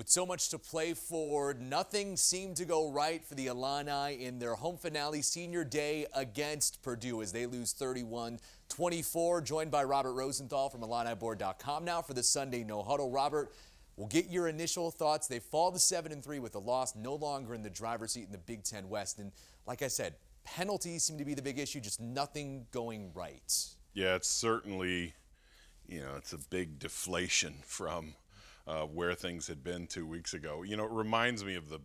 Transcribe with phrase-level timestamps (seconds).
[0.00, 4.38] With so much to play for, nothing seemed to go right for the Illini in
[4.38, 8.40] their home finale senior day against Purdue as they lose 31
[8.70, 9.42] 24.
[9.42, 13.10] Joined by Robert Rosenthal from IlliniBoard.com now for the Sunday No Huddle.
[13.10, 13.52] Robert,
[13.98, 15.26] we'll get your initial thoughts.
[15.26, 18.24] They fall to 7 and 3 with a loss, no longer in the driver's seat
[18.24, 19.18] in the Big Ten West.
[19.18, 19.32] And
[19.66, 20.14] like I said,
[20.44, 23.54] penalties seem to be the big issue, just nothing going right.
[23.92, 25.12] Yeah, it's certainly,
[25.86, 28.14] you know, it's a big deflation from
[28.70, 30.62] uh, where things had been two weeks ago.
[30.62, 31.80] You know, it reminds me of the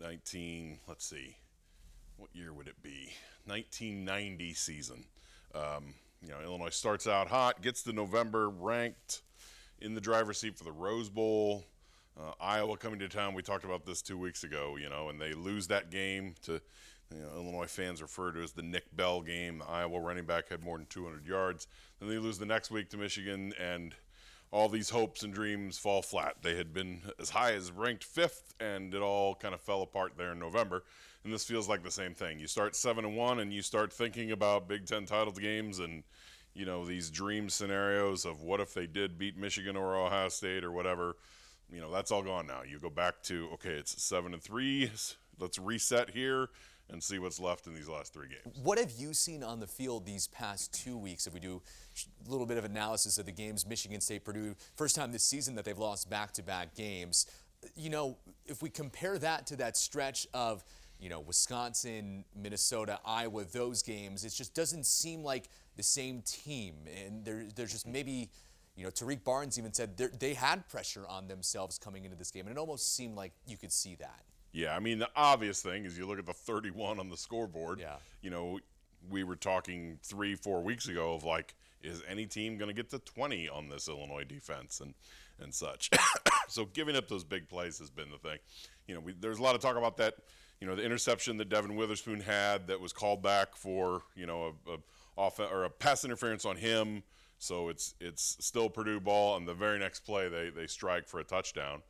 [0.00, 1.36] 19, let's see,
[2.16, 3.12] what year would it be?
[3.44, 5.04] 1990 season.
[5.54, 9.22] Um, you know, Illinois starts out hot, gets to November ranked
[9.80, 11.64] in the driver's seat for the Rose Bowl.
[12.18, 13.34] Uh, Iowa coming to town.
[13.34, 16.60] We talked about this two weeks ago, you know, and they lose that game to
[17.14, 19.58] you know, Illinois fans refer to as the Nick Bell game.
[19.58, 21.68] The Iowa running back had more than 200 yards.
[22.00, 23.94] Then they lose the next week to Michigan, and
[24.50, 26.36] all these hopes and dreams fall flat.
[26.42, 30.12] They had been as high as ranked fifth, and it all kind of fell apart
[30.16, 30.84] there in November.
[31.24, 32.38] And this feels like the same thing.
[32.38, 36.04] You start seven and one, and you start thinking about Big Ten title games and
[36.54, 40.64] you know these dream scenarios of what if they did beat Michigan or Ohio State
[40.64, 41.16] or whatever.
[41.70, 42.62] You know that's all gone now.
[42.62, 44.90] You go back to okay, it's seven and three.
[45.38, 46.48] Let's reset here
[46.90, 48.56] and see what's left in these last three games.
[48.62, 51.26] What have you seen on the field these past two weeks?
[51.26, 51.60] If we do
[52.26, 55.54] a little bit of analysis of the games, Michigan State, Purdue, first time this season
[55.56, 57.26] that they've lost back-to-back games.
[57.74, 60.64] You know, if we compare that to that stretch of
[60.98, 66.74] you know, Wisconsin, Minnesota, Iowa, those games, it just doesn't seem like the same team.
[67.04, 68.30] And there, there's just maybe,
[68.76, 72.46] you know, Tarique Barnes even said they had pressure on themselves coming into this game.
[72.46, 74.22] And it almost seemed like you could see that.
[74.56, 77.78] Yeah, I mean the obvious thing is you look at the 31 on the scoreboard.
[77.78, 77.96] Yeah.
[78.22, 78.58] You know,
[79.10, 82.88] we were talking three, four weeks ago of like, is any team going to get
[82.90, 84.94] to 20 on this Illinois defense and
[85.38, 85.90] and such.
[86.48, 88.38] so giving up those big plays has been the thing.
[88.86, 90.14] You know, we, there's a lot of talk about that.
[90.58, 94.54] You know, the interception that Devon Witherspoon had that was called back for you know
[94.66, 94.76] a, a
[95.18, 97.02] off or a pass interference on him.
[97.38, 101.20] So it's it's still Purdue ball, and the very next play they they strike for
[101.20, 101.82] a touchdown.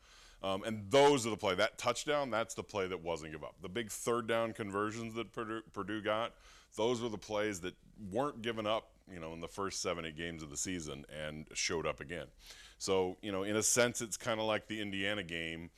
[0.46, 1.54] Um, and those are the play.
[1.56, 3.56] That touchdown, that's the play that wasn't give up.
[3.62, 6.34] The big third down conversions that Purdue, Purdue got,
[6.76, 7.74] those were the plays that
[8.12, 11.48] weren't given up, you know, in the first seven, eight games of the season and
[11.52, 12.26] showed up again.
[12.78, 15.70] So, you know, in a sense, it's kind of like the Indiana game.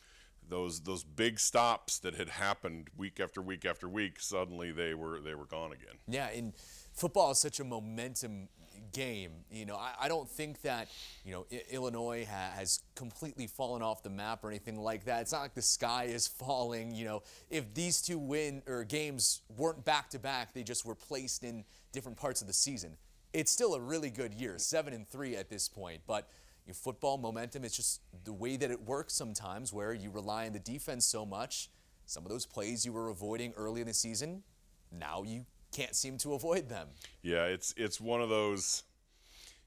[0.50, 5.20] Those those big stops that had happened week after week after week, suddenly they were
[5.20, 5.96] they were gone again.
[6.08, 6.54] Yeah, and
[6.94, 8.48] football is such a momentum
[8.92, 9.30] game.
[9.50, 10.88] You know, I, I don't think that,
[11.24, 15.22] you know, I- Illinois ha- has completely fallen off the map or anything like that.
[15.22, 16.94] It's not like the sky is falling.
[16.94, 20.94] You know, if these two win or games weren't back to back, they just were
[20.94, 22.96] placed in different parts of the season.
[23.32, 26.00] It's still a really good year, seven and three at this point.
[26.06, 26.28] But
[26.72, 30.58] football momentum, it's just the way that it works sometimes, where you rely on the
[30.58, 31.70] defense so much.
[32.06, 34.42] Some of those plays you were avoiding early in the season,
[34.90, 36.88] now you can't seem to avoid them.
[37.22, 38.84] Yeah, it's it's one of those.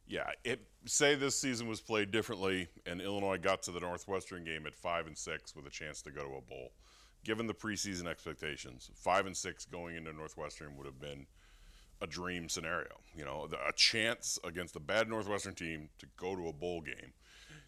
[0.07, 4.65] Yeah, it say this season was played differently, and Illinois got to the Northwestern game
[4.65, 6.71] at five and six with a chance to go to a bowl.
[7.23, 11.27] Given the preseason expectations, five and six going into Northwestern would have been
[12.01, 12.99] a dream scenario.
[13.15, 17.13] You know, a chance against a bad Northwestern team to go to a bowl game.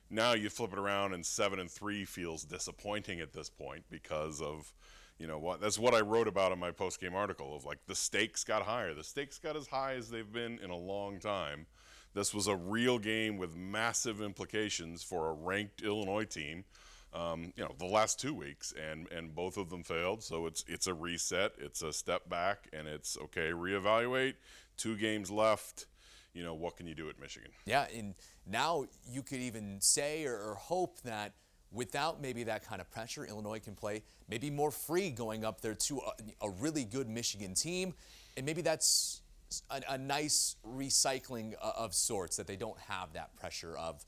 [0.09, 4.41] Now you flip it around, and seven and three feels disappointing at this point because
[4.41, 4.73] of
[5.17, 7.79] you know what that's what I wrote about in my post game article of like
[7.87, 8.93] the stakes got higher.
[8.93, 11.65] The stakes got as high as they've been in a long time.
[12.13, 16.63] This was a real game with massive implications for a ranked Illinois team.
[17.11, 20.23] Um, you know, the last two weeks, and and both of them failed.
[20.23, 21.53] So it's it's a reset.
[21.59, 23.51] It's a step back, and it's okay.
[23.51, 24.35] Reevaluate.
[24.77, 25.85] Two games left.
[26.33, 27.51] You know, what can you do at Michigan?
[27.65, 28.15] Yeah, and
[28.47, 31.33] now you could even say or, or hope that
[31.73, 35.73] without maybe that kind of pressure, Illinois can play maybe more free going up there
[35.73, 37.93] to a, a really good Michigan team.
[38.37, 39.21] And maybe that's
[39.69, 44.05] a, a, nice recycling uh, of sorts that they don't have that pressure of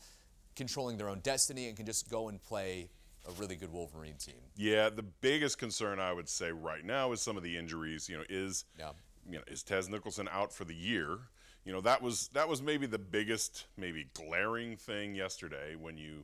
[0.55, 2.89] controlling their own destiny and can just go and play
[3.27, 4.35] a really good Wolverine team.
[4.55, 8.07] Yeah, the biggest concern I would say right now is some of the injuries.
[8.07, 8.91] You know, is yeah.
[9.27, 11.17] you know is Taz Nicholson out for the year?
[11.65, 16.23] You know, that was that was maybe the biggest, maybe glaring thing yesterday when you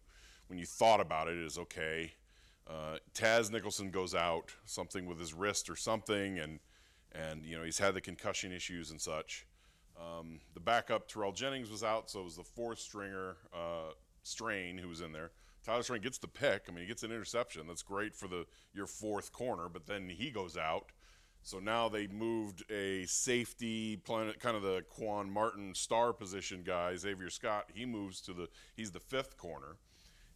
[0.51, 2.11] when you thought about it is okay,
[2.69, 6.59] uh, Taz Nicholson goes out, something with his wrist or something, and
[7.13, 9.47] and you know he's had the concussion issues and such.
[9.97, 13.93] Um, the backup Terrell Jennings was out, so it was the fourth stringer uh,
[14.23, 15.31] Strain who was in there.
[15.65, 16.63] Tyler Strain gets the pick.
[16.67, 17.65] I mean, he gets an interception.
[17.65, 20.91] That's great for the your fourth corner, but then he goes out.
[21.43, 26.97] So now they moved a safety, planet, kind of the Quan Martin star position guy,
[26.97, 27.69] Xavier Scott.
[27.73, 29.77] He moves to the he's the fifth corner.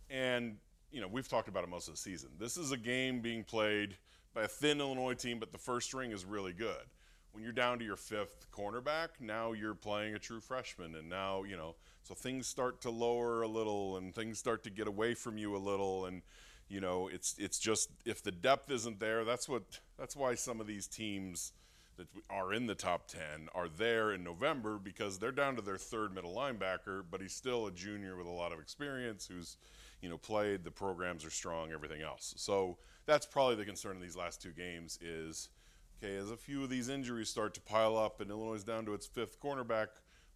[0.10, 0.58] And
[0.92, 2.30] you know, we've talked about it most of the season.
[2.40, 3.98] This is a game being played
[4.34, 6.86] by a thin Illinois team, but the first string is really good.
[7.32, 11.44] When you're down to your fifth cornerback, now you're playing a true freshman, and now
[11.44, 15.16] you know, so things start to lower a little, and things start to get away
[15.16, 16.22] from you a little, and
[16.70, 19.64] you know, it's it's just if the depth isn't there, that's what
[20.00, 21.52] that's why some of these teams
[21.98, 23.22] that are in the top 10
[23.54, 27.68] are there in November because they're down to their third middle linebacker, but he's still
[27.68, 29.58] a junior with a lot of experience who's,
[30.06, 32.36] you know, played, the programs are strong, everything else.
[32.38, 35.50] So that's probably the concern in these last two games is,
[35.98, 38.86] okay, as a few of these injuries start to pile up and Illinois is down
[38.86, 39.88] to its fifth cornerback,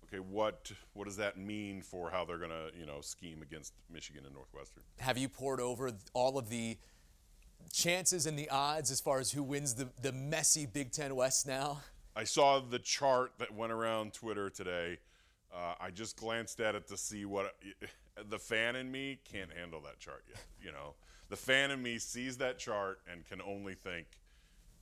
[0.06, 3.74] okay, what what does that mean for how they're going to, you know, scheme against
[3.94, 4.82] Michigan and Northwestern?
[4.98, 6.80] Have you poured over all of the
[7.72, 11.46] chances and the odds as far as who wins the, the messy Big Ten West
[11.46, 11.82] now?
[12.16, 14.98] I saw the chart that went around Twitter today.
[15.54, 17.56] Uh, I just glanced at it to see what
[18.30, 20.44] the fan in me can't handle that chart yet.
[20.62, 20.94] You know,
[21.30, 24.06] the fan in me sees that chart and can only think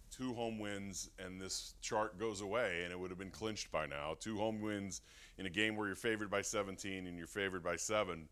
[0.10, 3.86] two home wins and this chart goes away and it would have been clinched by
[3.86, 4.16] now.
[4.20, 5.02] Two home wins
[5.38, 8.28] in a game where you're favored by 17 and you're favored by seven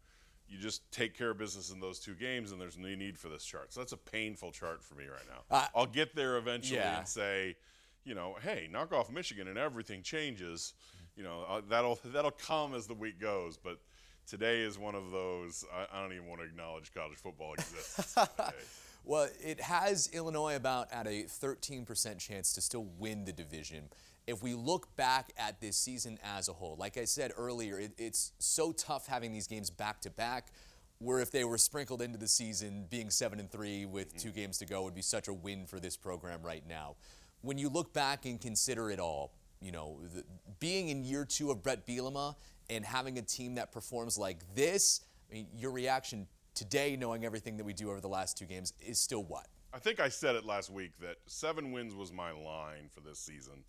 [0.47, 3.29] you just take care of business in those two games, and there's no need for
[3.29, 3.73] this chart.
[3.73, 5.41] So that's a painful chart for me right now.
[5.49, 6.99] Uh, I'll get there eventually yeah.
[6.99, 7.55] and say,
[8.03, 10.73] you know, hey, knock off Michigan, and everything changes.
[11.15, 13.79] You know, uh, that'll that'll come as the week goes, but.
[14.27, 15.63] Today is one of those.
[15.71, 18.15] I, I don't even want to acknowledge college football exists.
[19.05, 23.87] well, it has Illinois about at a 13% chance to still win the division
[24.27, 27.93] if we look back at this season as a whole, like I said earlier, it,
[27.97, 30.51] it's so tough having these games back to back.
[30.99, 34.29] Where if they were sprinkled into the season, being seven and three with mm-hmm.
[34.29, 36.95] two games to go would be such a win for this program right now.
[37.41, 40.23] When you look back and consider it all, you know, the,
[40.59, 42.35] being in year two of Brett Bielema
[42.69, 47.57] and having a team that performs like this, I mean, your reaction today, knowing everything
[47.57, 49.47] that we do over the last two games, is still what?
[49.73, 53.19] I think I said it last week that seven wins was my line for this
[53.19, 53.63] season.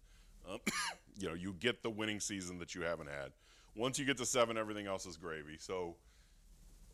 [0.49, 0.59] Um,
[1.19, 3.33] you know, you get the winning season that you haven't had.
[3.75, 5.57] Once you get to seven, everything else is gravy.
[5.59, 5.97] So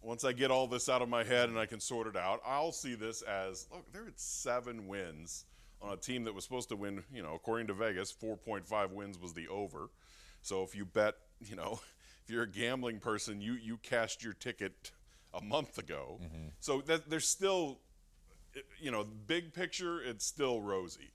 [0.00, 2.40] once I get all this out of my head and I can sort it out,
[2.44, 5.44] I'll see this as look, there are at seven wins
[5.82, 9.19] on a team that was supposed to win, you know, according to Vegas, 4.5 wins
[9.19, 9.90] was the over.
[10.43, 11.81] So if you bet, you know,
[12.25, 14.93] if you're a gambling person, you you cashed your ticket
[15.34, 16.20] a month ago.
[16.23, 16.49] Mm-hmm.
[16.61, 17.81] So that there's still
[18.79, 21.11] you know, big picture, it's still rosy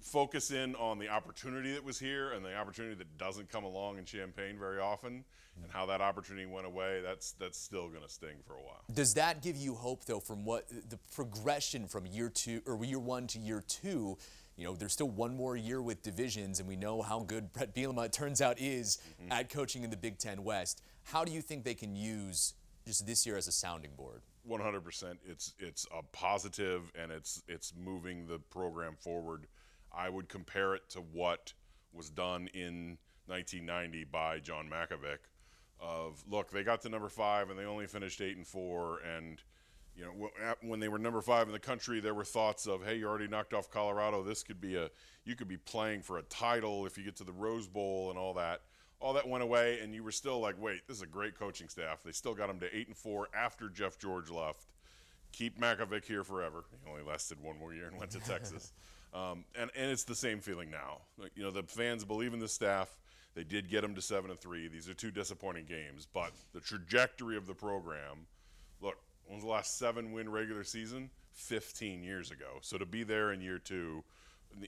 [0.00, 3.98] focus in on the opportunity that was here and the opportunity that doesn't come along
[3.98, 5.24] in Champaign very often
[5.62, 8.82] and how that opportunity went away, that's that's still going to sting for a while.
[8.92, 12.98] Does that give you hope though from what the progression from year 2 or year
[12.98, 14.16] 1 to year 2?
[14.56, 17.74] You know, there's still one more year with divisions and we know how good Brett
[17.74, 19.32] Bielema it turns out is mm-hmm.
[19.32, 20.82] at coaching in the Big 10 West.
[21.04, 22.54] How do you think they can use
[22.86, 24.22] just this year as a sounding board?
[24.48, 25.18] 100%.
[25.26, 29.46] It's it's a positive and it's it's moving the program forward
[29.92, 31.52] I would compare it to what
[31.92, 35.18] was done in 1990 by John Mackovic.
[35.80, 39.42] Of look, they got to number five and they only finished eight and four, and
[39.96, 42.96] you know when they were number five in the country, there were thoughts of, hey,
[42.96, 44.22] you already knocked off Colorado.
[44.22, 44.90] This could be a
[45.24, 48.18] you could be playing for a title if you get to the Rose Bowl and
[48.18, 48.60] all that.
[49.00, 51.68] All that went away, and you were still like, wait, this is a great coaching
[51.68, 52.02] staff.
[52.02, 54.66] They still got them to eight and four after Jeff George left.
[55.32, 56.64] Keep Mackovic here forever.
[56.84, 58.72] He only lasted one more year and went to Texas.
[59.12, 60.98] Um, and, and it's the same feeling now.
[61.18, 62.96] Like, you know, the fans believe in the staff.
[63.34, 64.68] They did get them to seven and three.
[64.68, 68.26] These are two disappointing games, but the trajectory of the program.
[68.80, 68.96] Look,
[69.28, 71.10] was the last seven win regular season?
[71.32, 72.58] 15 years ago.
[72.60, 74.02] So to be there in year two,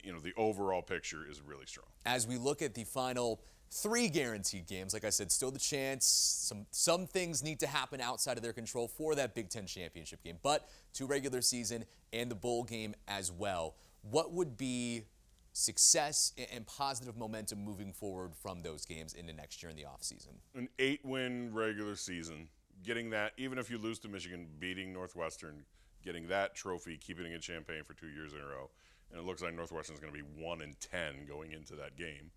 [0.03, 1.87] you know, the overall picture is really strong.
[2.05, 6.05] As we look at the final three guaranteed games, like I said, still the chance.
[6.05, 10.23] Some some things need to happen outside of their control for that Big Ten championship
[10.23, 13.75] game, but two regular season and the bowl game as well
[14.09, 15.05] what would be
[15.53, 20.33] success and positive momentum moving forward from those games into next year in the offseason?
[20.55, 22.47] An eight win regular season,
[22.83, 25.63] getting that, even if you lose to Michigan, beating Northwestern,
[26.03, 28.69] getting that trophy, keeping it in Champaign for two years in a row.
[29.11, 31.95] And it looks like Northwestern is going to be 1 and 10 going into that
[31.95, 32.31] game.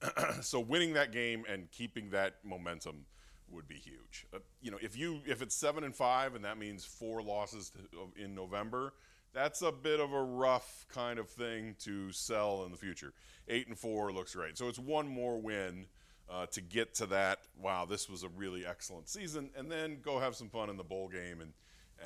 [0.42, 3.04] so winning that game and keeping that momentum
[3.50, 4.26] would be huge.
[4.32, 7.70] Uh, you know, if you if it's 7 and 5 and that means four losses
[7.70, 8.94] to, in November,
[9.32, 13.12] that's a bit of a rough kind of thing to sell in the future.
[13.48, 14.58] Eight and four looks great.
[14.58, 15.86] So it's one more win
[16.28, 17.40] uh, to get to that.
[17.60, 20.84] Wow, this was a really excellent season, and then go have some fun in the
[20.84, 21.52] bowl game and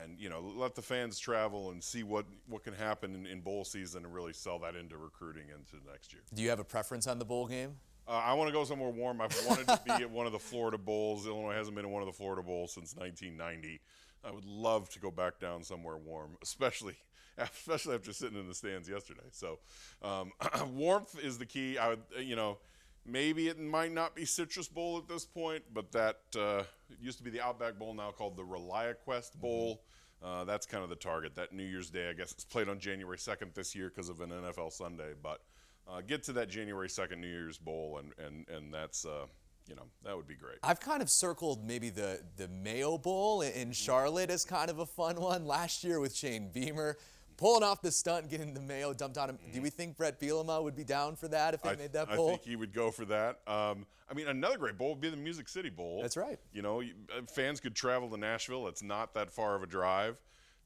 [0.02, 3.40] and you know let the fans travel and see what what can happen in, in
[3.40, 6.22] bowl season and really sell that into recruiting into next year.
[6.32, 7.76] Do you have a preference on the bowl game?
[8.06, 9.20] Uh, I want to go somewhere warm.
[9.20, 11.26] I've wanted to be at one of the Florida Bowls.
[11.26, 13.80] Illinois hasn't been in one of the Florida Bowls since 1990.
[14.26, 16.96] I would love to go back down somewhere warm, especially
[17.38, 19.28] especially after sitting in the stands yesterday.
[19.32, 19.58] So,
[20.02, 20.32] um,
[20.74, 21.78] warmth is the key.
[21.78, 22.58] I would, you know,
[23.04, 27.18] maybe it might not be Citrus Bowl at this point, but that uh, it used
[27.18, 29.82] to be the Outback Bowl, now called the ReliaQuest Bowl.
[30.22, 31.34] Uh, that's kind of the target.
[31.34, 34.20] That New Year's Day, I guess it's played on January 2nd this year because of
[34.20, 35.12] an NFL Sunday.
[35.22, 35.40] But
[35.86, 39.26] uh, get to that January 2nd New Year's Bowl, and and and that's uh,
[39.66, 40.58] you know that would be great.
[40.62, 44.86] I've kind of circled maybe the the Mayo Bowl in Charlotte as kind of a
[44.86, 46.96] fun one last year with Shane Beamer.
[47.36, 49.38] Pulling off the stunt, getting the Mayo dumped on him.
[49.52, 52.14] Do we think Brett Bielema would be down for that if they I, made that
[52.14, 52.28] bowl?
[52.28, 53.40] I think he would go for that.
[53.48, 56.00] Um, I mean, another great bowl would be the Music City Bowl.
[56.00, 56.38] That's right.
[56.52, 58.68] You know, you, uh, fans could travel to Nashville.
[58.68, 60.22] It's not that far of a drive.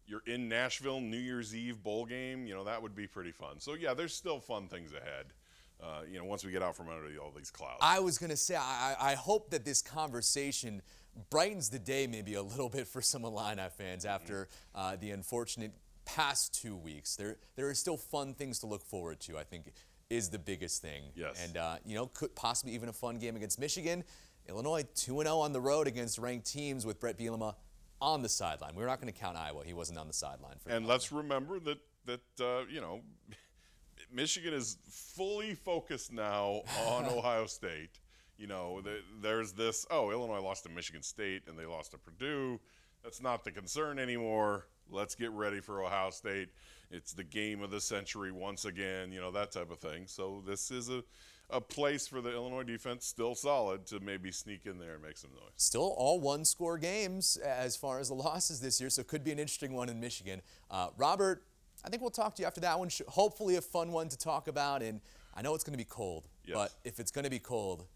[0.07, 2.47] You're in Nashville, New Year's Eve bowl game.
[2.47, 3.61] You know, that would be pretty fun.
[3.61, 5.27] So yeah, there's still fun things ahead.
[5.81, 7.79] Uh, you know, once we get out from under all these clouds.
[7.81, 10.83] I was going to say, I, I hope that this conversation
[11.31, 15.73] brightens the day maybe a little bit for some Illini fans after uh, the unfortunate
[16.05, 17.17] past two weeks.
[17.17, 19.73] There, there are still fun things to look forward to, I think,
[20.11, 21.05] is the biggest thing.
[21.15, 21.41] Yes.
[21.45, 24.05] And, uh, you know, could possibly even a fun game against Michigan.
[24.49, 27.55] Illinois 2 0 on the road against ranked teams with Brett Bielema
[28.01, 28.75] on the sideline.
[28.75, 29.63] We're not going to count Iowa.
[29.65, 33.01] He wasn't on the sideline for and let's remember that that uh, you know,
[34.13, 38.01] Michigan is fully focused now on Ohio State.
[38.37, 39.87] You know, the, there's this.
[39.91, 42.61] Oh, Illinois lost to Michigan State and they lost to Purdue.
[43.03, 44.67] That's not the concern anymore.
[44.91, 46.49] Let's get ready for Ohio State.
[46.91, 49.13] It's the game of the century once again.
[49.13, 50.05] You know that type of thing.
[50.07, 51.03] So this is a
[51.51, 55.17] a place for the Illinois defense, still solid, to maybe sneak in there and make
[55.17, 55.53] some noise.
[55.57, 59.25] Still all one score games as far as the losses this year, so it could
[59.25, 60.43] be an interesting one in Michigan.
[60.71, 61.45] Uh, Robert,
[61.85, 62.89] I think we'll talk to you after that one.
[63.09, 64.83] Hopefully, a fun one to talk about.
[64.83, 65.01] And
[65.35, 66.55] I know it's going to be cold, Yes.
[66.55, 67.87] but if it's going to be cold,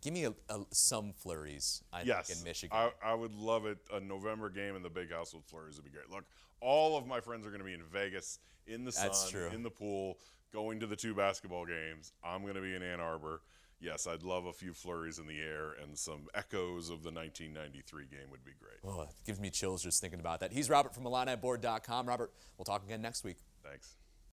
[0.00, 1.82] give me a, a, some flurries.
[1.92, 2.76] I Yes, think in Michigan.
[2.76, 3.78] I, I would love it.
[3.92, 6.10] A November game in the big house with Flurries would be great.
[6.10, 6.24] Look,
[6.60, 9.10] all of my friends are going to be in Vegas, in the sun,
[9.52, 10.18] in the pool,
[10.52, 12.12] going to the two basketball games.
[12.24, 13.42] I'm going to be in Ann Arbor.
[13.82, 18.04] Yes, I'd love a few flurries in the air and some echoes of the 1993
[18.06, 18.78] game would be great.
[18.84, 20.52] oh, it gives me chills just thinking about that.
[20.52, 22.06] He's Robert from IlliniBoard.com.
[22.06, 23.38] Robert, we'll talk again next week.
[23.64, 23.96] Thanks.